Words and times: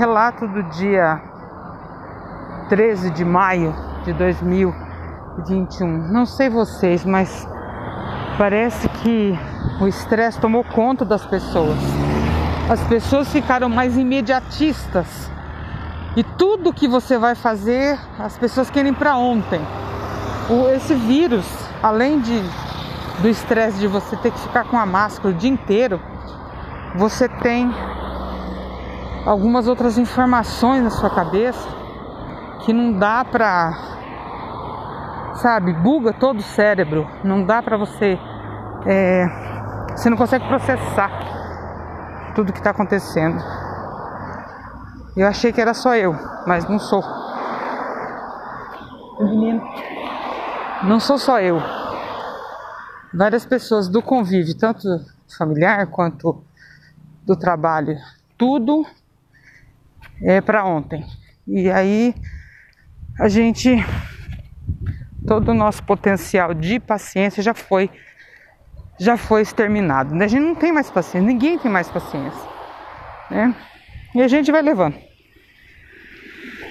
relato 0.00 0.48
do 0.48 0.62
dia 0.62 1.20
13 2.70 3.10
de 3.10 3.22
maio 3.22 3.76
de 4.02 4.14
2021. 4.14 6.10
Não 6.10 6.24
sei 6.24 6.48
vocês, 6.48 7.04
mas 7.04 7.46
parece 8.38 8.88
que 8.88 9.38
o 9.78 9.86
estresse 9.86 10.40
tomou 10.40 10.64
conta 10.64 11.04
das 11.04 11.26
pessoas. 11.26 11.76
As 12.70 12.82
pessoas 12.84 13.30
ficaram 13.30 13.68
mais 13.68 13.98
imediatistas. 13.98 15.30
E 16.16 16.24
tudo 16.24 16.72
que 16.72 16.88
você 16.88 17.18
vai 17.18 17.34
fazer, 17.34 17.98
as 18.18 18.38
pessoas 18.38 18.70
querem 18.70 18.94
para 18.94 19.18
ontem. 19.18 19.60
O, 20.48 20.66
esse 20.70 20.94
vírus, 20.94 21.46
além 21.82 22.20
de 22.20 22.42
do 23.20 23.28
estresse 23.28 23.78
de 23.78 23.86
você 23.86 24.16
ter 24.16 24.30
que 24.32 24.38
ficar 24.38 24.64
com 24.64 24.78
a 24.78 24.86
máscara 24.86 25.28
o 25.28 25.34
dia 25.34 25.50
inteiro, 25.50 26.00
você 26.96 27.28
tem 27.28 27.70
algumas 29.26 29.68
outras 29.68 29.98
informações 29.98 30.82
na 30.82 30.90
sua 30.90 31.10
cabeça 31.10 31.68
que 32.64 32.72
não 32.72 32.98
dá 32.98 33.24
pra 33.24 33.72
sabe, 35.34 35.72
buga 35.72 36.12
todo 36.12 36.40
o 36.40 36.42
cérebro, 36.42 37.08
não 37.24 37.44
dá 37.44 37.62
pra 37.62 37.76
você 37.76 38.18
é, 38.86 39.26
você 39.96 40.10
não 40.10 40.16
consegue 40.16 40.46
processar 40.46 41.10
tudo 42.34 42.52
que 42.52 42.58
está 42.58 42.70
acontecendo. 42.70 43.42
Eu 45.16 45.26
achei 45.26 45.52
que 45.52 45.60
era 45.60 45.74
só 45.74 45.94
eu, 45.94 46.14
mas 46.46 46.68
não 46.68 46.78
sou. 46.78 47.02
Menino, 49.20 49.62
não 50.84 51.00
sou 51.00 51.18
só 51.18 51.40
eu. 51.40 51.60
Várias 53.12 53.44
pessoas 53.44 53.88
do 53.88 54.00
convívio, 54.00 54.56
tanto 54.56 54.88
familiar 55.36 55.86
quanto 55.88 56.42
do 57.26 57.36
trabalho, 57.36 57.96
tudo 58.38 58.86
é 60.22 60.40
para 60.40 60.64
ontem. 60.64 61.04
E 61.46 61.70
aí 61.70 62.14
a 63.18 63.28
gente 63.28 63.76
todo 65.26 65.50
o 65.50 65.54
nosso 65.54 65.82
potencial 65.82 66.54
de 66.54 66.80
paciência 66.80 67.42
já 67.42 67.54
foi 67.54 67.90
já 68.98 69.16
foi 69.16 69.42
exterminado. 69.42 70.14
A 70.22 70.28
gente 70.28 70.42
não 70.42 70.54
tem 70.54 70.72
mais 70.72 70.90
paciência, 70.90 71.26
ninguém 71.26 71.58
tem 71.58 71.70
mais 71.70 71.88
paciência, 71.88 72.42
né? 73.30 73.54
E 74.14 74.22
a 74.22 74.28
gente 74.28 74.52
vai 74.52 74.60
levando. 74.60 75.09